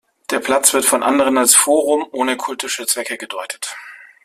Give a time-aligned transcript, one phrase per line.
[0.31, 3.75] Der Platz wird von anderen als Forum ohne kultische Zwecke gedeutet.